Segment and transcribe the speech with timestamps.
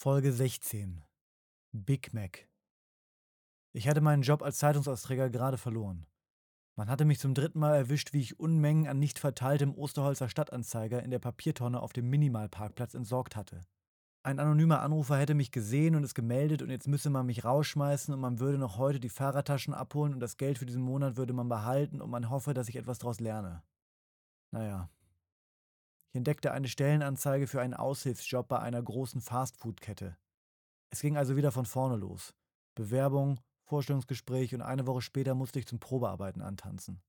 [0.00, 1.02] Folge 16
[1.72, 2.46] Big Mac
[3.72, 6.06] Ich hatte meinen Job als Zeitungsausträger gerade verloren.
[6.76, 11.02] Man hatte mich zum dritten Mal erwischt, wie ich Unmengen an nicht verteiltem Osterholzer Stadtanzeiger
[11.02, 13.62] in der Papiertonne auf dem Minimalparkplatz entsorgt hatte.
[14.22, 18.14] Ein anonymer Anrufer hätte mich gesehen und es gemeldet und jetzt müsse man mich rausschmeißen
[18.14, 21.32] und man würde noch heute die Fahrradtaschen abholen und das Geld für diesen Monat würde
[21.32, 23.64] man behalten und man hoffe, dass ich etwas daraus lerne.
[24.52, 24.90] Naja.
[26.18, 30.16] Entdeckte eine Stellenanzeige für einen Aushilfsjob bei einer großen Fastfood-Kette.
[30.90, 32.34] Es ging also wieder von vorne los.
[32.74, 37.00] Bewerbung, Vorstellungsgespräch und eine Woche später musste ich zum Probearbeiten antanzen.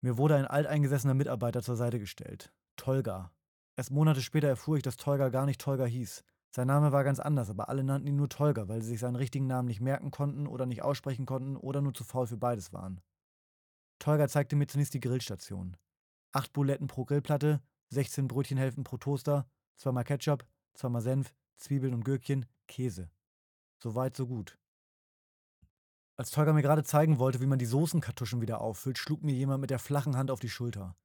[0.00, 2.52] Mir wurde ein alteingesessener Mitarbeiter zur Seite gestellt.
[2.76, 3.30] Tolga.
[3.76, 6.24] Erst Monate später erfuhr ich, dass Tolga gar nicht Tolga hieß.
[6.50, 9.16] Sein Name war ganz anders, aber alle nannten ihn nur Tolga, weil sie sich seinen
[9.16, 12.72] richtigen Namen nicht merken konnten oder nicht aussprechen konnten oder nur zu faul für beides
[12.72, 13.00] waren.
[14.00, 15.76] Tolga zeigte mir zunächst die Grillstation.
[16.32, 19.46] Acht Buletten pro Grillplatte, 16 Brötchenhälften pro Toaster,
[19.76, 23.10] zweimal Ketchup, zweimal Senf, Zwiebeln und Gürkchen, Käse.
[23.78, 24.58] So weit, so gut.
[26.16, 29.60] Als Tolga mir gerade zeigen wollte, wie man die Soßenkartuschen wieder auffüllt, schlug mir jemand
[29.60, 30.96] mit der flachen Hand auf die Schulter.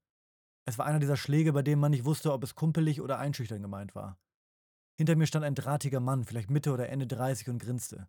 [0.65, 3.61] Es war einer dieser Schläge, bei denen man nicht wusste, ob es kumpelig oder einschüchtern
[3.61, 4.17] gemeint war.
[4.97, 8.07] Hinter mir stand ein drahtiger Mann, vielleicht Mitte oder Ende 30 und grinste.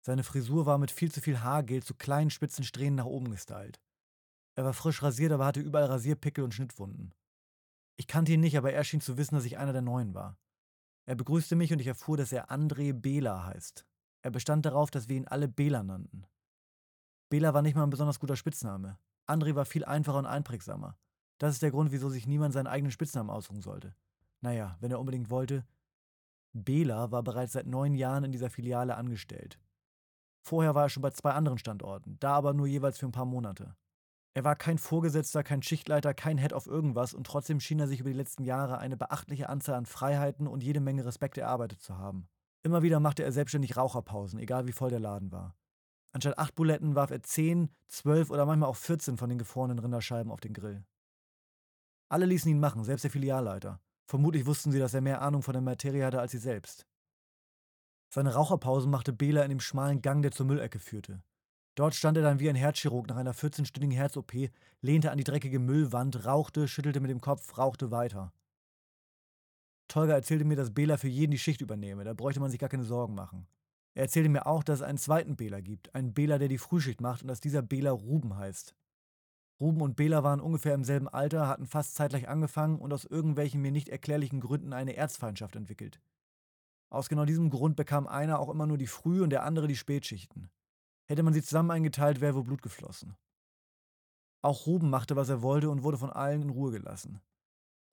[0.00, 3.80] Seine Frisur war mit viel zu viel Haargel zu kleinen spitzen Strähnen nach oben gestylt.
[4.54, 7.14] Er war frisch rasiert, aber hatte überall Rasierpickel und Schnittwunden.
[7.98, 10.38] Ich kannte ihn nicht, aber er schien zu wissen, dass ich einer der Neuen war.
[11.04, 13.84] Er begrüßte mich und ich erfuhr, dass er André Bela heißt.
[14.22, 16.24] Er bestand darauf, dass wir ihn alle Bela nannten.
[17.28, 18.98] Bela war nicht mal ein besonders guter Spitzname.
[19.26, 20.96] André war viel einfacher und einprägsamer.
[21.38, 23.96] Das ist der Grund, wieso sich niemand seinen eigenen Spitznamen aussuchen sollte.
[24.40, 25.66] Naja, wenn er unbedingt wollte.
[26.52, 29.58] Bela war bereits seit neun Jahren in dieser Filiale angestellt.
[30.40, 33.26] Vorher war er schon bei zwei anderen Standorten, da aber nur jeweils für ein paar
[33.26, 33.76] Monate.
[34.38, 37.98] Er war kein Vorgesetzter, kein Schichtleiter, kein Head auf irgendwas und trotzdem schien er sich
[37.98, 41.98] über die letzten Jahre eine beachtliche Anzahl an Freiheiten und jede Menge Respekt erarbeitet zu
[41.98, 42.28] haben.
[42.62, 45.56] Immer wieder machte er selbstständig Raucherpausen, egal wie voll der Laden war.
[46.12, 50.30] Anstatt acht Buletten warf er zehn, zwölf oder manchmal auch 14 von den gefrorenen Rinderscheiben
[50.30, 50.84] auf den Grill.
[52.08, 53.80] Alle ließen ihn machen, selbst der Filialleiter.
[54.06, 56.86] Vermutlich wussten sie, dass er mehr Ahnung von der Materie hatte als sie selbst.
[58.08, 61.24] Seine Raucherpausen machte Bela in dem schmalen Gang, der zur Müllecke führte.
[61.78, 64.32] Dort stand er dann wie ein Herzchirurg nach einer 14-stündigen Herz-OP,
[64.80, 68.32] lehnte an die dreckige Müllwand, rauchte, schüttelte mit dem Kopf, rauchte weiter.
[69.86, 72.68] Tolga erzählte mir, dass Bela für jeden die Schicht übernehme, da bräuchte man sich gar
[72.68, 73.46] keine Sorgen machen.
[73.94, 77.00] Er erzählte mir auch, dass es einen zweiten Bela gibt, einen Bela, der die Frühschicht
[77.00, 78.74] macht und dass dieser Bela Ruben heißt.
[79.60, 83.62] Ruben und Bela waren ungefähr im selben Alter, hatten fast zeitgleich angefangen und aus irgendwelchen
[83.62, 86.00] mir nicht erklärlichen Gründen eine Erzfeindschaft entwickelt.
[86.90, 89.76] Aus genau diesem Grund bekam einer auch immer nur die Früh- und der andere die
[89.76, 90.50] Spätschichten.
[91.08, 93.16] Hätte man sie zusammen eingeteilt, wäre wohl Blut geflossen.
[94.42, 97.20] Auch Ruben machte, was er wollte und wurde von allen in Ruhe gelassen.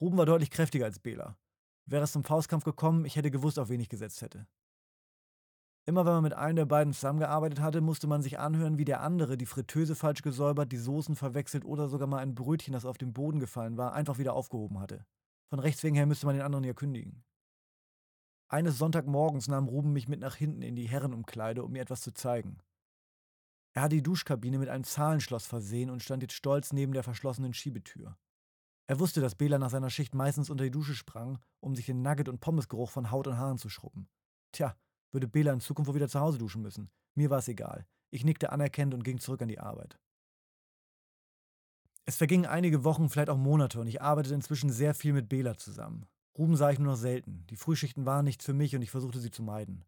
[0.02, 1.38] Ruben war deutlich kräftiger als Bela.
[1.86, 4.48] Wäre es zum Faustkampf gekommen, ich hätte gewusst, auf wen ich gesetzt hätte.
[5.88, 9.02] Immer wenn man mit einem der beiden zusammengearbeitet hatte, musste man sich anhören, wie der
[9.02, 12.98] andere die Fritteuse falsch gesäubert, die Soßen verwechselt oder sogar mal ein Brötchen, das auf
[12.98, 15.06] den Boden gefallen war, einfach wieder aufgehoben hatte.
[15.50, 17.24] Von Rechts wegen her müsste man den anderen ja kündigen.
[18.48, 22.14] Eines Sonntagmorgens nahm Ruben mich mit nach hinten in die Herrenumkleide, um mir etwas zu
[22.14, 22.58] zeigen.
[23.76, 27.54] Er hatte die Duschkabine mit einem Zahlenschloss versehen und stand jetzt stolz neben der verschlossenen
[27.54, 28.18] Schiebetür.
[28.88, 32.02] Er wusste, dass Bela nach seiner Schicht meistens unter die Dusche sprang, um sich den
[32.02, 34.08] Nugget- und Pommesgeruch von Haut und Haaren zu schrubben.
[34.54, 34.78] Tja,
[35.12, 36.90] würde Bela in Zukunft wohl wieder zu Hause duschen müssen.
[37.16, 37.86] Mir war es egal.
[38.12, 40.00] Ich nickte anerkennend und ging zurück an die Arbeit.
[42.06, 45.58] Es vergingen einige Wochen, vielleicht auch Monate, und ich arbeitete inzwischen sehr viel mit Bela
[45.58, 46.06] zusammen.
[46.38, 47.46] Ruben sah ich nur noch selten.
[47.50, 49.84] Die Frühschichten waren nichts für mich und ich versuchte sie zu meiden.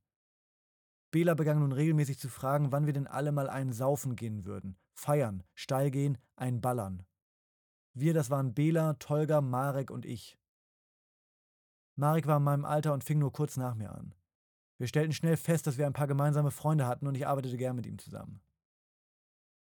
[1.12, 4.78] Bela begann nun regelmäßig zu fragen, wann wir denn alle mal einen saufen gehen würden.
[4.94, 7.06] Feiern, steil gehen, einen ballern.
[7.94, 10.38] Wir, das waren Bela, Tolga, Marek und ich.
[11.96, 14.14] Marek war in meinem Alter und fing nur kurz nach mir an.
[14.78, 17.76] Wir stellten schnell fest, dass wir ein paar gemeinsame Freunde hatten und ich arbeitete gern
[17.76, 18.42] mit ihm zusammen.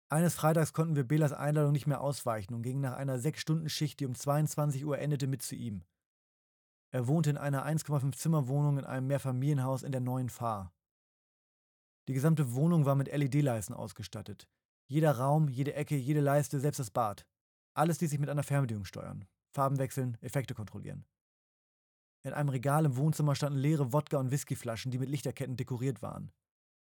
[0.10, 4.06] Eines Freitags konnten wir Belas Einladung nicht mehr ausweichen und gingen nach einer Sechs-Stunden-Schicht, die
[4.06, 5.84] um 22 Uhr endete, mit zu ihm.
[6.92, 10.74] Er wohnte in einer 1,5 Zimmer Wohnung in einem Mehrfamilienhaus in der neuen Fahr.
[12.12, 14.50] Die gesamte Wohnung war mit LED-Leisten ausgestattet.
[14.90, 17.26] Jeder Raum, jede Ecke, jede Leiste, selbst das Bad.
[17.74, 19.30] Alles ließ sich mit einer Fernbedienung steuern.
[19.56, 21.06] Farben wechseln, Effekte kontrollieren.
[22.24, 26.34] In einem Regal im Wohnzimmer standen leere Wodka- und Whiskyflaschen, die mit Lichterketten dekoriert waren.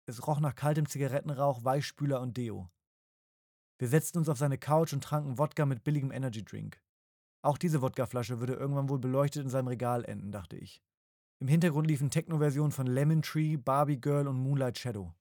[0.07, 2.71] Es roch nach kaltem Zigarettenrauch, Weichspüler und Deo.
[3.81, 6.81] Wir setzten uns auf seine Couch und tranken Wodka mit billigem Energydrink.
[7.43, 10.81] Auch diese Wodkaflasche würde irgendwann wohl beleuchtet in seinem Regal enden, dachte ich.
[11.41, 15.15] Im Hintergrund liefen Techno-Versionen von Lemon Tree, Barbie Girl und Moonlight Shadow.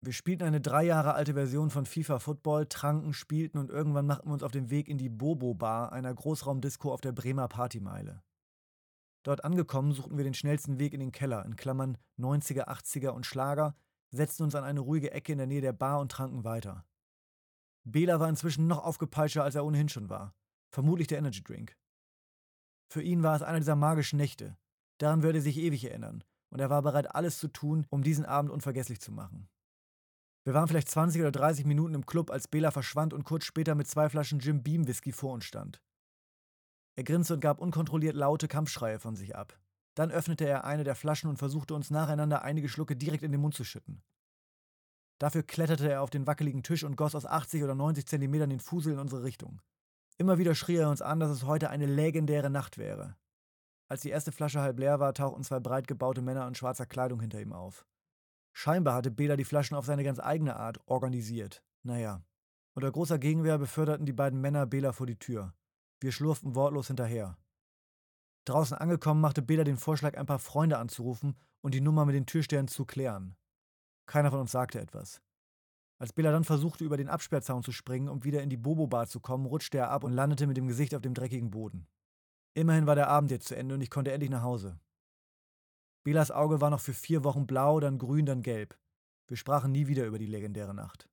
[0.00, 4.28] Wir spielten eine drei Jahre alte Version von FIFA Football, tranken, spielten und irgendwann machten
[4.28, 8.22] wir uns auf den Weg in die Bobo Bar, einer Großraumdisco auf der Bremer Partymeile.
[9.22, 13.26] Dort angekommen, suchten wir den schnellsten Weg in den Keller, in Klammern 90er, 80er und
[13.26, 13.76] Schlager,
[14.10, 16.84] setzten uns an eine ruhige Ecke in der Nähe der Bar und tranken weiter.
[17.84, 20.34] Bela war inzwischen noch aufgepeitschter, als er ohnehin schon war.
[20.72, 21.76] Vermutlich der Energy Drink.
[22.88, 24.56] Für ihn war es einer dieser magischen Nächte.
[24.98, 26.24] Daran würde er sich ewig erinnern.
[26.50, 29.48] Und er war bereit, alles zu tun, um diesen Abend unvergesslich zu machen.
[30.44, 33.74] Wir waren vielleicht 20 oder 30 Minuten im Club, als Bela verschwand und kurz später
[33.74, 35.82] mit zwei Flaschen Jim Beam Whisky vor uns stand.
[36.94, 39.58] Er grinste und gab unkontrolliert laute Kampfschreie von sich ab.
[39.96, 43.40] Dann öffnete er eine der Flaschen und versuchte uns nacheinander einige Schlucke direkt in den
[43.40, 44.02] Mund zu schütten.
[45.18, 48.60] Dafür kletterte er auf den wackeligen Tisch und goss aus 80 oder 90 Zentimetern den
[48.60, 49.60] Fusel in unsere Richtung.
[50.18, 53.16] Immer wieder schrie er uns an, dass es heute eine legendäre Nacht wäre.
[53.88, 57.20] Als die erste Flasche halb leer war, tauchten zwei breit gebaute Männer in schwarzer Kleidung
[57.20, 57.86] hinter ihm auf.
[58.52, 61.62] Scheinbar hatte Bela die Flaschen auf seine ganz eigene Art organisiert.
[61.82, 62.22] Naja.
[62.74, 65.54] Unter großer Gegenwehr beförderten die beiden Männer Bela vor die Tür.
[66.00, 67.38] Wir schlurften wortlos hinterher.
[68.44, 72.26] Draußen angekommen, machte Bela den Vorschlag, ein paar Freunde anzurufen und die Nummer mit den
[72.26, 73.36] Türstern zu klären.
[74.06, 75.20] Keiner von uns sagte etwas.
[75.98, 79.20] Als Bela dann versuchte, über den Absperrzaun zu springen, um wieder in die Bobo-Bar zu
[79.20, 81.88] kommen, rutschte er ab und landete mit dem Gesicht auf dem dreckigen Boden.
[82.56, 84.80] Immerhin war der Abend jetzt zu Ende und ich konnte endlich nach Hause.
[86.04, 88.78] Belas Auge war noch für vier Wochen blau, dann grün, dann gelb.
[89.26, 91.06] Wir sprachen nie wieder über die legendäre Nacht.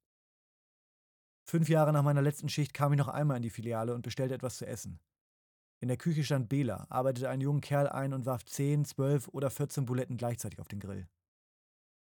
[1.46, 4.34] Fünf Jahre nach meiner letzten Schicht kam ich noch einmal in die Filiale und bestellte
[4.34, 5.02] etwas zu essen.
[5.82, 9.50] In der Küche stand Bela, arbeitete einen jungen Kerl ein und warf zehn, zwölf oder
[9.50, 11.10] vierzehn Buletten gleichzeitig auf den Grill.